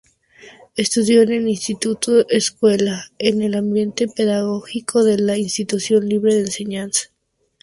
[0.75, 7.09] Estudió en el Instituto-Escuela, en el ambiente pedagógico de la Institución Libre de Enseñanza.